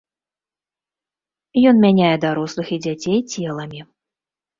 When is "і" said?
2.79-2.79